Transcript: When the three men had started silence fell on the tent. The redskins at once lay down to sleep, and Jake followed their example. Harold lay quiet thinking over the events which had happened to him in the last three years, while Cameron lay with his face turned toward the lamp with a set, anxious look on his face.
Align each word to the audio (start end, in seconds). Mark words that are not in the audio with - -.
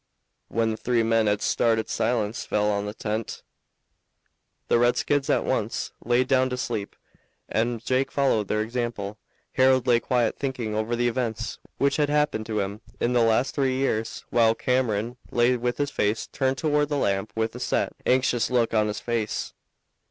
When 0.47 0.71
the 0.71 0.77
three 0.77 1.03
men 1.03 1.27
had 1.27 1.43
started 1.43 1.87
silence 1.87 2.43
fell 2.43 2.71
on 2.71 2.87
the 2.87 2.93
tent. 2.95 3.43
The 4.67 4.79
redskins 4.79 5.29
at 5.29 5.43
once 5.45 5.91
lay 6.03 6.23
down 6.23 6.49
to 6.49 6.57
sleep, 6.57 6.95
and 7.47 7.85
Jake 7.85 8.11
followed 8.11 8.47
their 8.47 8.61
example. 8.63 9.19
Harold 9.53 9.85
lay 9.85 9.99
quiet 9.99 10.39
thinking 10.39 10.73
over 10.73 10.95
the 10.95 11.07
events 11.07 11.59
which 11.77 11.97
had 11.97 12.09
happened 12.09 12.47
to 12.47 12.61
him 12.61 12.81
in 12.99 13.13
the 13.13 13.21
last 13.21 13.53
three 13.53 13.75
years, 13.77 14.25
while 14.31 14.55
Cameron 14.55 15.17
lay 15.29 15.55
with 15.55 15.77
his 15.77 15.91
face 15.91 16.25
turned 16.25 16.57
toward 16.57 16.89
the 16.89 16.97
lamp 16.97 17.31
with 17.35 17.53
a 17.53 17.59
set, 17.59 17.93
anxious 18.03 18.49
look 18.49 18.73
on 18.73 18.87
his 18.87 18.99
face. 18.99 19.53